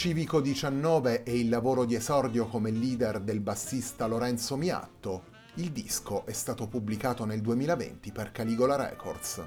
Civico 0.00 0.40
19 0.40 1.24
è 1.24 1.28
il 1.28 1.50
lavoro 1.50 1.84
di 1.84 1.94
esordio 1.94 2.46
come 2.46 2.70
leader 2.70 3.20
del 3.20 3.40
bassista 3.40 4.06
Lorenzo 4.06 4.56
Miatto. 4.56 5.24
Il 5.56 5.72
disco 5.72 6.24
è 6.24 6.32
stato 6.32 6.68
pubblicato 6.68 7.26
nel 7.26 7.42
2020 7.42 8.10
per 8.10 8.32
Caligola 8.32 8.76
Records. 8.76 9.46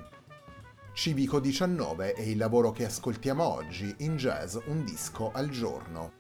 Civico 0.94 1.40
19 1.40 2.14
è 2.14 2.22
il 2.22 2.38
lavoro 2.38 2.70
che 2.70 2.86
ascoltiamo 2.86 3.44
oggi 3.44 3.96
in 4.02 4.16
jazz 4.16 4.56
un 4.68 4.84
disco 4.84 5.32
al 5.34 5.50
giorno. 5.50 6.12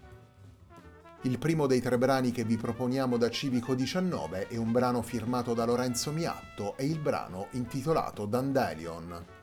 Il 1.21 1.37
primo 1.37 1.67
dei 1.67 1.79
tre 1.79 1.99
brani 1.99 2.31
che 2.31 2.43
vi 2.43 2.57
proponiamo 2.57 3.17
da 3.17 3.29
Civico 3.29 3.75
19 3.75 4.47
è 4.47 4.57
un 4.57 4.71
brano 4.71 5.03
firmato 5.03 5.53
da 5.53 5.65
Lorenzo 5.65 6.09
Miatto 6.09 6.75
e 6.77 6.85
il 6.87 6.97
brano 6.97 7.49
intitolato 7.51 8.25
Dandelion. 8.25 9.42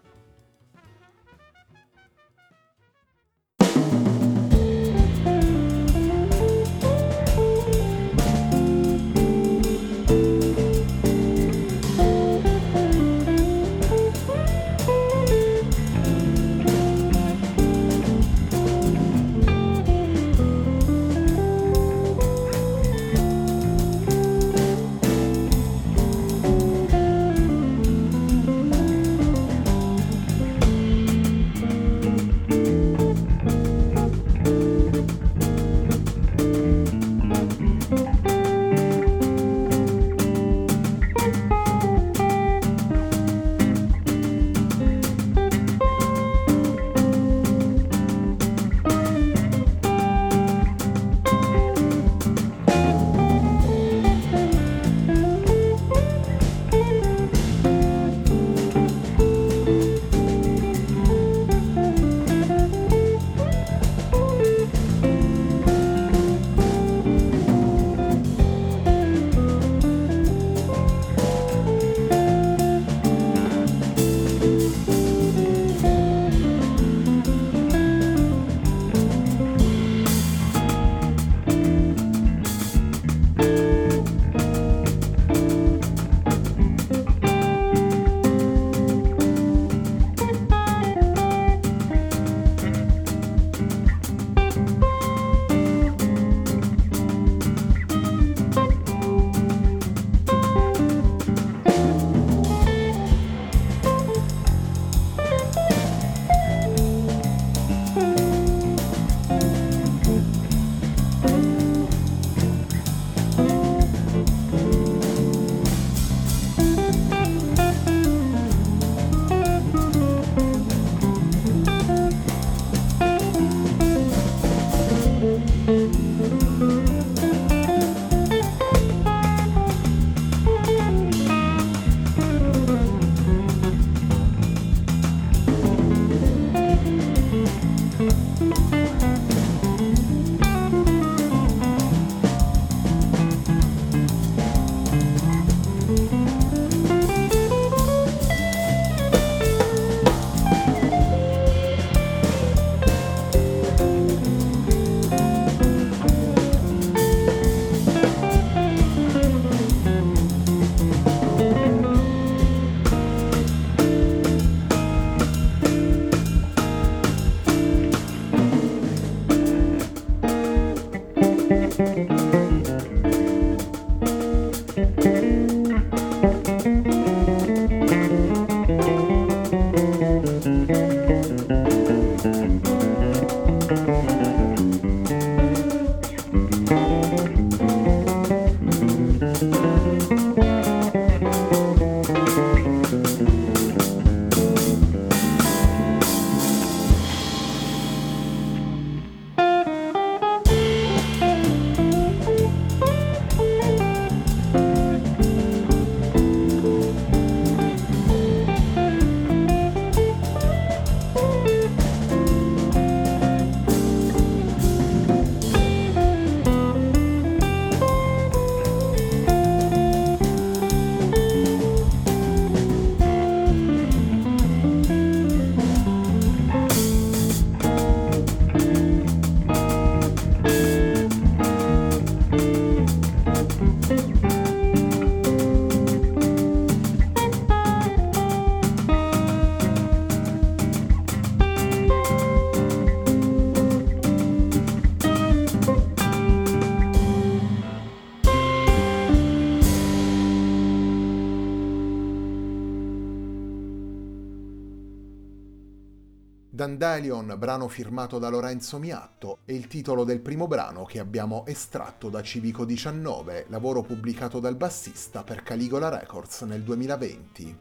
Dandelion, 256.80 257.35
brano 257.37 257.68
firmato 257.68 258.18
da 258.18 258.30
Lorenzo 258.30 258.78
Miatto, 258.78 259.40
è 259.44 259.52
il 259.52 259.66
titolo 259.66 260.02
del 260.02 260.21
primo 260.21 260.47
brano 260.47 260.87
che 260.87 260.99
abbiamo 260.99 261.44
estratto 261.44 262.09
da 262.09 262.23
Civico 262.23 262.64
19, 262.64 263.49
lavoro 263.50 263.82
pubblicato 263.82 264.40
dal 264.40 264.56
bassista 264.56 265.23
per 265.23 265.42
Caligola 265.42 265.90
Records 265.90 266.40
nel 266.40 266.62
2020. 266.62 267.59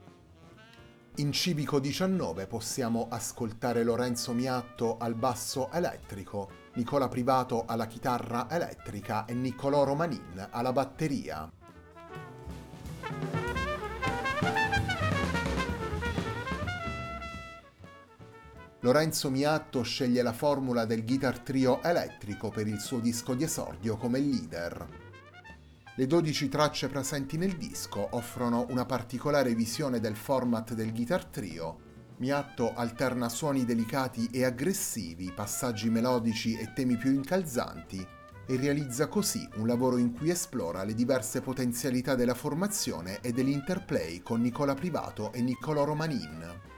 In 1.17 1.33
Civico 1.33 1.79
19 1.79 2.47
possiamo 2.47 3.07
ascoltare 3.09 3.83
Lorenzo 3.83 4.31
Miatto 4.31 4.95
al 4.97 5.15
basso 5.15 5.69
elettrico, 5.69 6.49
Nicola 6.75 7.09
Privato 7.09 7.65
alla 7.67 7.87
chitarra 7.87 8.49
elettrica 8.49 9.25
e 9.25 9.33
Niccolò 9.33 9.83
Romanin 9.83 10.47
alla 10.49 10.71
batteria. 10.71 11.51
Lorenzo 18.81 19.29
Miatto 19.29 19.81
sceglie 19.81 20.21
la 20.21 20.31
formula 20.31 20.85
del 20.85 21.03
guitar 21.03 21.39
trio 21.39 21.83
elettrico 21.83 22.47
per 22.47 22.65
il 22.65 22.79
suo 22.79 22.99
disco 22.99 23.33
di 23.33 23.43
esordio 23.43 23.97
come 23.97 24.19
leader. 24.19 24.87
Le 25.97 26.07
12 26.07 26.47
tracce 26.47 26.87
presenti 26.87 27.35
nel 27.35 27.57
disco 27.57 28.07
offrono 28.11 28.65
una 28.69 28.85
particolare 28.85 29.53
visione 29.53 29.99
del 29.99 30.15
format 30.15 30.75
del 30.75 30.93
guitar 30.93 31.25
trio. 31.25 31.87
Miatto 32.19 32.73
alterna 32.73 33.27
suoni 33.27 33.65
delicati 33.65 34.29
e 34.31 34.45
aggressivi, 34.45 35.29
passaggi 35.35 35.89
melodici 35.89 36.57
e 36.57 36.71
temi 36.73 36.95
più 36.95 37.11
incalzanti 37.11 38.07
e 38.45 38.55
realizza 38.55 39.07
così 39.07 39.45
un 39.55 39.67
lavoro 39.67 39.97
in 39.97 40.13
cui 40.13 40.29
esplora 40.29 40.85
le 40.85 40.93
diverse 40.93 41.41
potenzialità 41.41 42.15
della 42.15 42.33
formazione 42.33 43.19
e 43.19 43.33
dell'interplay 43.33 44.21
con 44.21 44.39
Nicola 44.39 44.73
Privato 44.73 45.33
e 45.33 45.41
Niccolò 45.41 45.83
Romanin. 45.83 46.68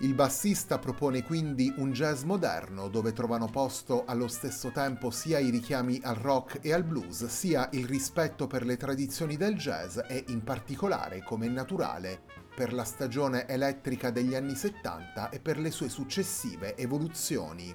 Il 0.00 0.12
bassista 0.12 0.78
propone 0.78 1.22
quindi 1.22 1.72
un 1.78 1.90
jazz 1.90 2.22
moderno 2.22 2.88
dove 2.88 3.14
trovano 3.14 3.46
posto 3.46 4.04
allo 4.04 4.28
stesso 4.28 4.70
tempo 4.70 5.10
sia 5.10 5.38
i 5.38 5.48
richiami 5.48 6.00
al 6.02 6.16
rock 6.16 6.58
e 6.60 6.74
al 6.74 6.84
blues, 6.84 7.24
sia 7.24 7.70
il 7.72 7.86
rispetto 7.86 8.46
per 8.46 8.66
le 8.66 8.76
tradizioni 8.76 9.38
del 9.38 9.54
jazz 9.54 9.98
e 10.06 10.22
in 10.28 10.44
particolare, 10.44 11.22
come 11.22 11.46
è 11.46 11.48
naturale, 11.48 12.20
per 12.54 12.74
la 12.74 12.84
stagione 12.84 13.48
elettrica 13.48 14.10
degli 14.10 14.34
anni 14.34 14.54
70 14.54 15.30
e 15.30 15.40
per 15.40 15.58
le 15.58 15.70
sue 15.70 15.88
successive 15.88 16.76
evoluzioni. 16.76 17.74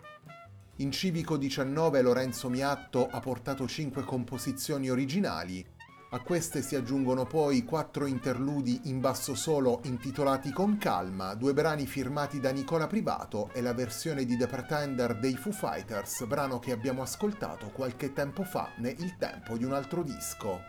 In 0.75 0.91
Civico 0.91 1.38
19 1.38 2.03
Lorenzo 2.03 2.50
Miatto 2.50 3.07
ha 3.07 3.19
portato 3.19 3.67
cinque 3.67 4.03
composizioni 4.03 4.91
originali, 4.91 5.65
a 6.13 6.19
queste 6.19 6.62
si 6.62 6.75
aggiungono 6.75 7.25
poi 7.25 7.63
quattro 7.63 8.06
interludi 8.06 8.81
in 8.86 9.00
basso 9.00 9.34
solo 9.34 9.80
intitolati 9.84 10.52
Con 10.52 10.78
calma, 10.78 11.36
due 11.36 11.54
brani 11.54 11.86
firmati 11.86 12.42
da 12.42 12.52
Nicola 12.52 12.86
Privato 12.86 13.50
e 13.54 13.62
la 13.62 13.74
versione 13.74 14.25
di 14.25 14.36
The 14.36 14.48
Pretender 14.48 15.18
dei 15.19 15.38
Foo 15.38 15.54
Fighters, 15.54 16.25
brano 16.25 16.60
che 16.60 16.74
abbiamo 16.74 17.02
ascoltato 17.02 17.69
qualche 17.72 18.12
tempo 18.12 18.44
fa 18.44 18.72
ne 18.80 18.89
Il 18.89 19.15
tempo 19.18 19.56
di 19.56 19.63
un 19.63 19.72
altro 19.72 20.03
disco. 20.03 20.60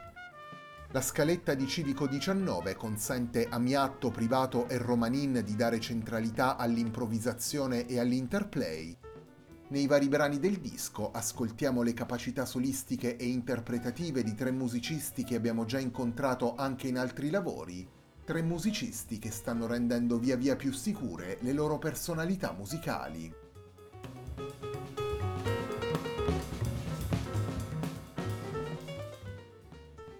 La 0.93 1.01
scaletta 1.01 1.55
di 1.55 1.67
Civico 1.67 2.07
19 2.07 2.77
consente 2.77 3.49
a 3.51 3.59
Miatto, 3.59 4.11
Privato 4.11 4.69
e 4.69 4.77
Romanin 4.77 5.43
di 5.45 5.57
dare 5.57 5.81
centralità 5.81 6.57
all'improvvisazione 6.57 7.87
e 7.87 7.99
all'interplay, 7.99 8.97
nei 9.73 9.87
vari 9.87 10.07
brani 10.09 10.39
del 10.39 10.59
disco 10.59 11.11
ascoltiamo 11.13 11.81
le 11.81 11.95
capacità 11.95 12.45
solistiche 12.45 13.17
e 13.17 13.25
interpretative 13.25 14.23
di 14.23 14.35
tre 14.35 14.51
musicisti 14.51 15.25
che 15.25 15.35
abbiamo 15.35 15.65
già 15.65 15.79
incontrato 15.79 16.55
anche 16.57 16.89
in 16.89 16.99
altri 16.99 17.31
lavori, 17.31 17.89
tre 18.23 18.43
musicisti 18.43 19.19
che 19.19 19.31
stanno 19.31 19.67
rendendo 19.67 20.19
via 20.19 20.37
via 20.37 20.57
più 20.57 20.73
sicure 20.73 21.39
le 21.41 21.55
loro 21.55 21.79
personalità 21.79 22.53
musicali. 22.53 23.35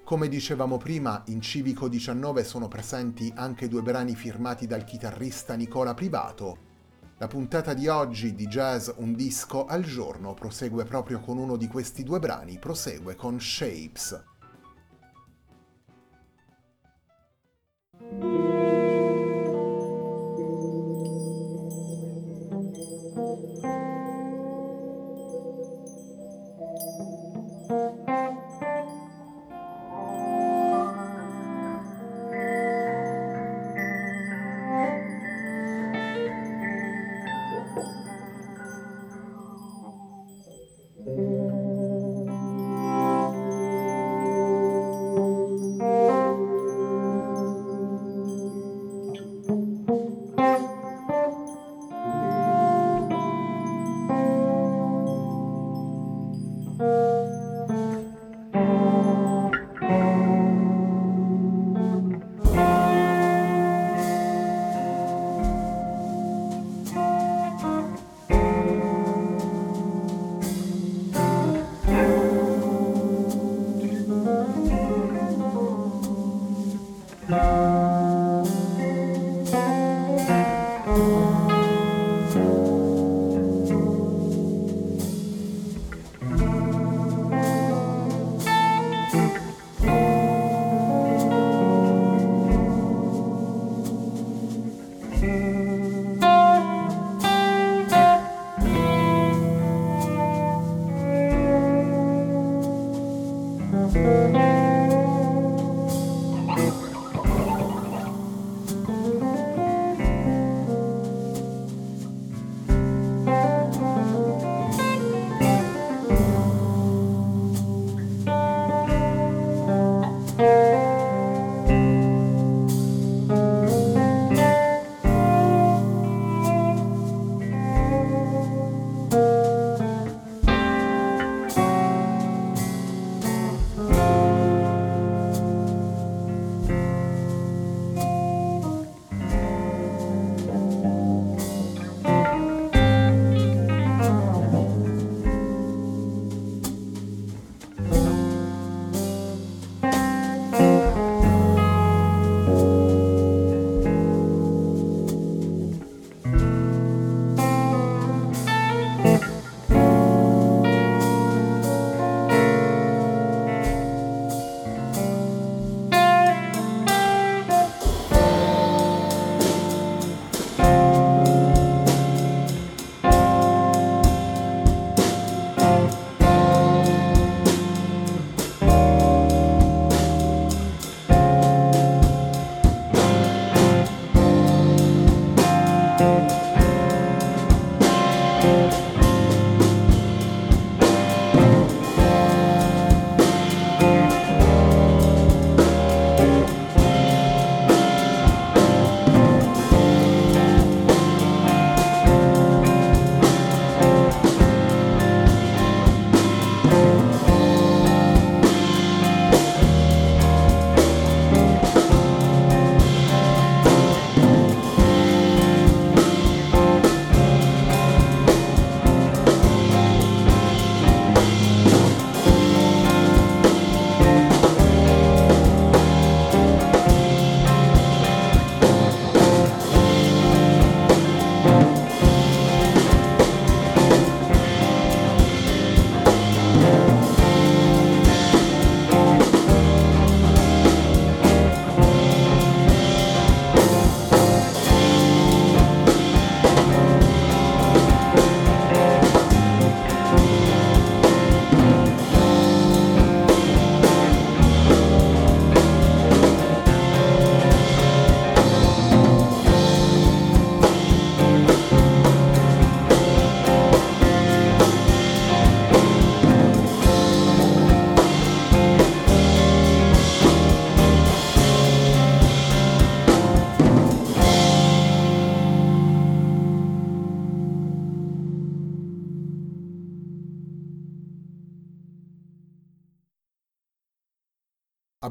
Come 0.03 0.29
dicevamo 0.29 0.79
prima, 0.79 1.23
in 1.27 1.43
Civico 1.43 1.89
19 1.89 2.43
sono 2.45 2.69
presenti 2.69 3.31
anche 3.37 3.69
due 3.69 3.83
brani 3.83 4.15
firmati 4.15 4.67
dal 4.67 4.85
chitarrista 4.85 5.55
Nicola 5.55 5.93
Privato, 5.93 6.71
la 7.23 7.29
puntata 7.29 7.73
di 7.73 7.87
oggi 7.87 8.35
di 8.35 8.49
Jazz 8.49 8.91
Un 8.97 9.15
disco 9.15 9.67
al 9.67 9.85
giorno 9.85 10.35
prosegue 10.35 10.83
proprio 10.83 11.21
con 11.21 11.39
uno 11.39 11.55
di 11.55 11.69
questi 11.69 12.03
due 12.03 12.19
brani, 12.19 12.59
prosegue 12.59 13.15
con 13.15 13.41
Shapes. 13.41 14.32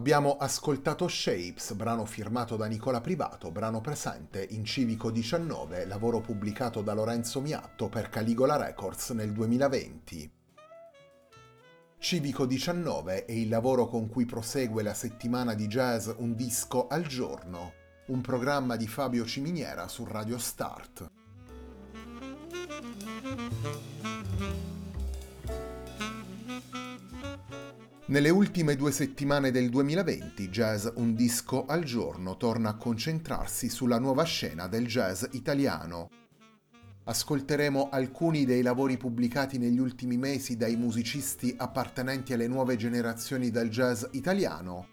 Abbiamo 0.02 0.38
ascoltato 0.38 1.08
Shapes, 1.08 1.74
brano 1.74 2.06
firmato 2.06 2.56
da 2.56 2.66
Nicola 2.66 3.02
Privato, 3.02 3.52
brano 3.52 3.82
presente 3.82 4.44
in 4.50 4.66
Civico 4.66 5.12
19, 5.12 5.86
lavoro 5.86 6.22
pubblicato 6.22 6.82
da 6.82 6.94
Lorenzo 6.94 7.40
Miatto 7.40 7.88
per 7.88 8.10
Caligola 8.10 8.58
Records 8.58 9.12
nel 9.12 9.32
2020. 9.32 10.32
Civico 12.00 12.48
19 12.48 13.26
è 13.26 13.32
il 13.32 13.48
lavoro 13.48 13.86
con 13.86 14.10
cui 14.10 14.26
prosegue 14.26 14.82
la 14.82 14.96
settimana 14.96 15.54
di 15.54 15.68
jazz 15.68 16.10
Un 16.18 16.34
disco 16.34 16.88
al 16.88 17.06
giorno, 17.06 17.74
un 18.08 18.22
programma 18.22 18.78
di 18.78 18.88
Fabio 18.88 19.24
Ciminiera 19.24 19.88
su 19.88 20.04
Radio 20.04 20.40
Start. 20.40 21.12
Nelle 28.08 28.32
ultime 28.32 28.76
due 28.76 28.92
settimane 28.92 29.52
del 29.52 29.70
2020, 29.70 30.50
Jazz 30.50 30.88
Un 30.96 31.14
disco 31.14 31.66
al 31.68 31.84
giorno 31.84 32.36
torna 32.36 32.70
a 32.70 32.76
concentrarsi 32.76 33.70
sulla 33.70 34.00
nuova 34.00 34.24
scena 34.24 34.68
del 34.68 34.88
jazz 34.88 35.24
italiano. 35.32 36.10
Ascolteremo 37.04 37.90
alcuni 37.90 38.44
dei 38.44 38.64
lavori 38.64 38.98
pubblicati 38.98 39.60
negli 39.60 39.78
ultimi 39.78 40.18
mesi 40.18 40.58
dai 40.58 40.76
musicisti 40.78 41.54
appartenenti 41.56 42.34
alle 42.34 42.48
nuove 42.48 42.76
generazioni 42.76 43.52
del 43.52 43.70
jazz 43.70 44.04
italiano. 44.12 44.88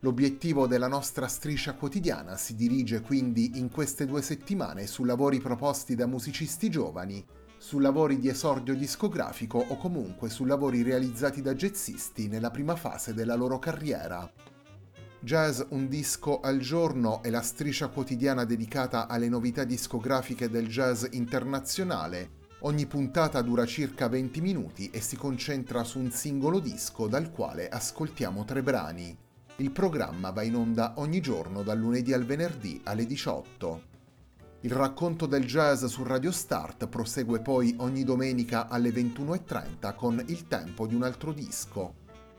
L'obiettivo 0.00 0.66
della 0.66 0.88
nostra 0.88 1.28
striscia 1.28 1.74
quotidiana 1.74 2.36
si 2.36 2.56
dirige 2.56 3.00
quindi 3.00 3.58
in 3.60 3.70
queste 3.70 4.06
due 4.06 4.22
settimane 4.22 4.88
su 4.88 5.04
lavori 5.04 5.38
proposti 5.38 5.94
da 5.94 6.06
musicisti 6.06 6.68
giovani 6.68 7.24
su 7.62 7.78
lavori 7.78 8.18
di 8.18 8.28
esordio 8.28 8.74
discografico 8.74 9.58
o 9.58 9.76
comunque 9.76 10.30
su 10.30 10.46
lavori 10.46 10.80
realizzati 10.80 11.42
da 11.42 11.52
jazzisti 11.52 12.26
nella 12.26 12.50
prima 12.50 12.74
fase 12.74 13.12
della 13.12 13.34
loro 13.34 13.58
carriera. 13.58 14.28
Jazz 15.20 15.60
Un 15.68 15.86
disco 15.86 16.40
al 16.40 16.58
giorno 16.58 17.22
è 17.22 17.28
la 17.28 17.42
striscia 17.42 17.88
quotidiana 17.88 18.44
dedicata 18.44 19.08
alle 19.08 19.28
novità 19.28 19.64
discografiche 19.64 20.48
del 20.48 20.68
jazz 20.68 21.04
internazionale. 21.10 22.30
Ogni 22.60 22.86
puntata 22.86 23.42
dura 23.42 23.66
circa 23.66 24.08
20 24.08 24.40
minuti 24.40 24.88
e 24.88 25.02
si 25.02 25.16
concentra 25.16 25.84
su 25.84 25.98
un 25.98 26.10
singolo 26.10 26.60
disco 26.60 27.08
dal 27.08 27.30
quale 27.30 27.68
ascoltiamo 27.68 28.42
tre 28.46 28.62
brani. 28.62 29.14
Il 29.56 29.70
programma 29.70 30.30
va 30.30 30.42
in 30.42 30.56
onda 30.56 30.94
ogni 30.96 31.20
giorno 31.20 31.62
dal 31.62 31.78
lunedì 31.78 32.14
al 32.14 32.24
venerdì 32.24 32.80
alle 32.84 33.04
18. 33.04 33.89
Il 34.62 34.72
racconto 34.72 35.24
del 35.24 35.46
jazz 35.46 35.86
su 35.86 36.02
Radio 36.02 36.30
Start 36.30 36.86
prosegue 36.86 37.40
poi 37.40 37.74
ogni 37.78 38.04
domenica 38.04 38.68
alle 38.68 38.90
21.30 38.90 39.94
con 39.94 40.22
Il 40.26 40.48
tempo 40.48 40.86
di 40.86 40.94
un 40.94 41.02
altro 41.02 41.32
disco, 41.32 41.94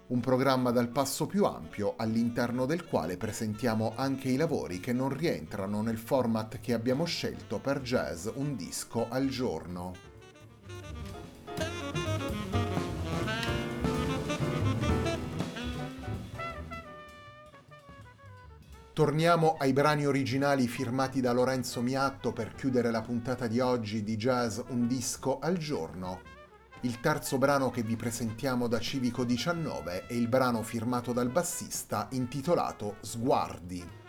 un 0.10 0.20
programma 0.20 0.70
dal 0.70 0.90
passo 0.90 1.26
più 1.26 1.46
ampio 1.46 1.96
all'interno 1.98 2.68
del 2.68 2.86
quale 2.86 3.18
presentiamo 3.18 3.94
anche 3.96 4.30
i 4.30 4.36
lavori 4.36 4.80
che 4.80 4.94
non 4.94 5.10
rientrano 5.10 5.82
nel 5.82 5.98
format 5.98 6.60
che 6.60 6.74
abbiamo 6.74 7.06
scelto 7.06 7.58
per 7.58 7.82
jazz 7.82 8.28
un 8.36 8.56
disco 8.56 9.08
al 9.10 9.28
giorno. 9.28 10.11
Torniamo 19.02 19.56
ai 19.58 19.74
brani 19.74 20.06
originali 20.06 20.68
firmati 20.68 21.22
da 21.22 21.32
Lorenzo 21.32 21.82
Miatto 21.82 22.34
per 22.34 22.54
chiudere 22.54 22.92
la 22.92 23.02
puntata 23.02 23.48
di 23.48 23.60
oggi 23.60 24.04
di 24.04 24.16
Jazz 24.16 24.60
Un 24.68 24.86
disco 24.86 25.40
al 25.40 25.58
giorno. 25.58 26.22
Il 26.82 27.00
terzo 27.00 27.40
brano 27.40 27.72
che 27.72 27.82
vi 27.82 27.96
presentiamo 27.96 28.68
da 28.68 28.80
Civico 28.80 29.24
19 29.24 30.06
è 30.06 30.14
il 30.14 30.28
brano 30.28 30.62
firmato 30.62 31.14
dal 31.14 31.32
bassista 31.32 32.10
intitolato 32.12 32.98
Sguardi. 33.02 34.01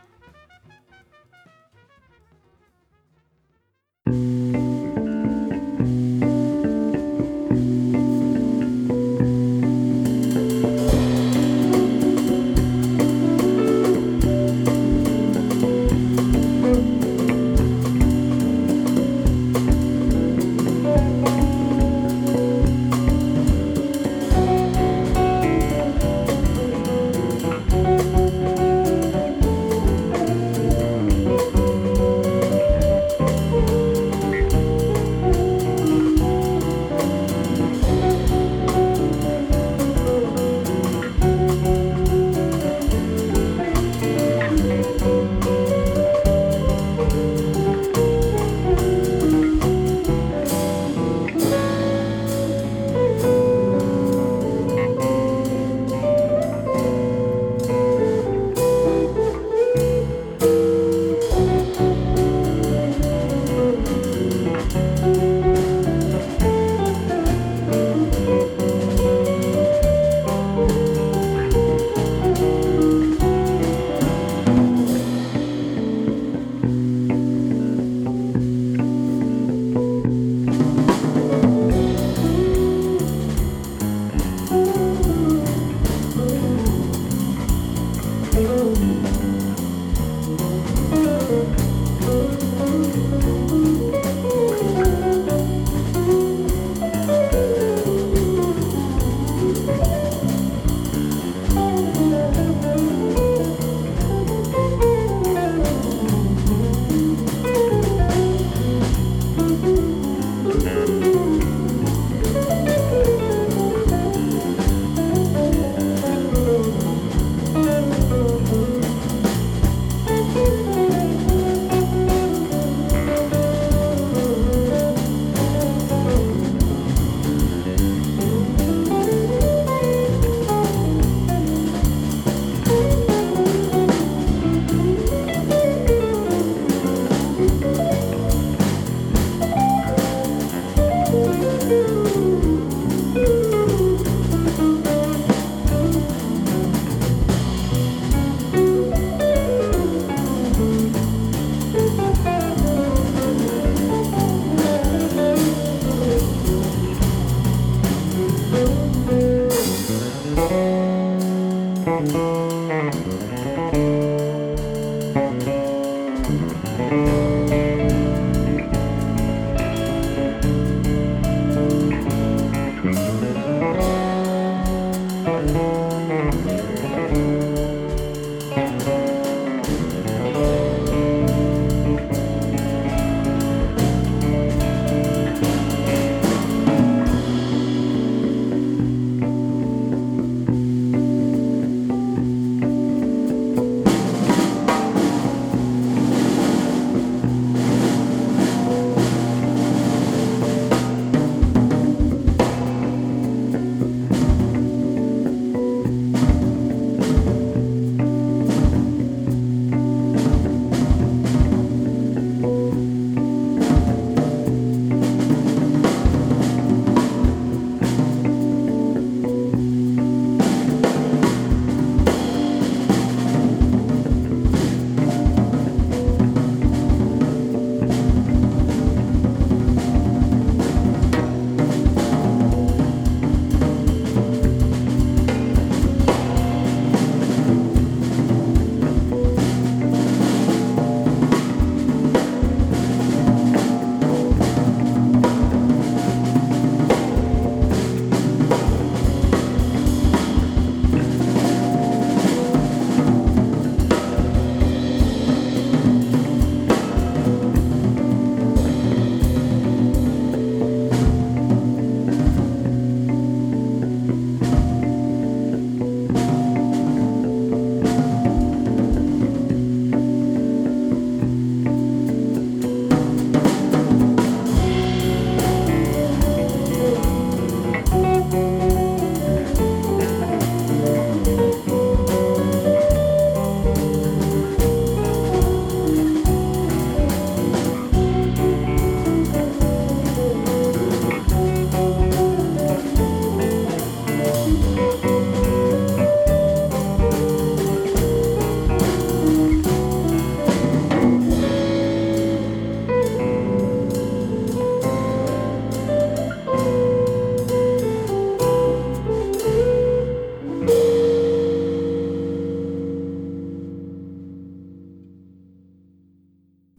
you. 141.72 142.01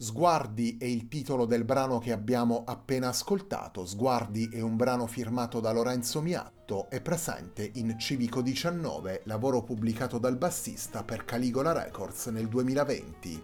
Sguardi 0.04 0.76
è 0.78 0.84
il 0.84 1.08
titolo 1.08 1.46
del 1.46 1.64
brano 1.64 1.98
che 1.98 2.12
abbiamo 2.12 2.66
appena 2.68 3.08
ascoltato. 3.08 3.86
Sguardi 3.86 4.50
è 4.52 4.60
un 4.60 4.76
brano 4.76 5.08
firmato 5.08 5.62
da 5.62 5.72
Lorenzo 5.72 6.22
Miatto 6.22 6.90
e 6.90 7.00
presente 7.00 7.72
in 7.76 7.98
Civico 7.98 8.42
19, 8.42 9.22
lavoro 9.24 9.64
pubblicato 9.64 10.18
dal 10.18 10.36
bassista 10.36 11.06
per 11.06 11.24
Caligola 11.24 11.72
Records 11.72 12.26
nel 12.26 12.50
2020. 12.50 13.44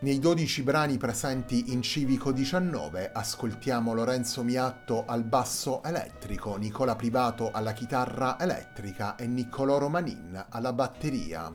Nei 0.00 0.18
12 0.18 0.62
brani 0.62 0.96
presenti 0.96 1.74
in 1.74 1.82
Civico 1.82 2.32
19 2.32 3.12
ascoltiamo 3.12 3.92
Lorenzo 3.92 4.42
Miatto 4.42 5.04
al 5.04 5.24
basso 5.24 5.82
elettrico, 5.82 6.56
Nicola 6.56 6.96
Privato 6.96 7.50
alla 7.50 7.74
chitarra 7.74 8.40
elettrica 8.40 9.14
e 9.14 9.26
Niccolò 9.26 9.76
Romanin 9.76 10.42
alla 10.48 10.72
batteria. 10.72 11.54